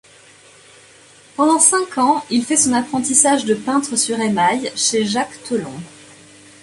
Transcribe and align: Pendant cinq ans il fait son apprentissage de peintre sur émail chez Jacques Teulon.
Pendant 1.37 1.59
cinq 1.59 1.99
ans 1.99 2.25
il 2.31 2.43
fait 2.43 2.57
son 2.57 2.73
apprentissage 2.73 3.45
de 3.45 3.53
peintre 3.53 3.95
sur 3.95 4.17
émail 4.19 4.71
chez 4.75 5.05
Jacques 5.05 5.43
Teulon. 5.43 5.77